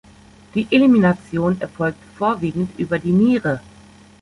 Die 0.55 0.65
Elimination 0.71 1.61
erfolgt 1.61 1.99
vorwiegend 2.17 2.71
über 2.79 2.97
die 2.97 3.11
Niere. 3.11 3.61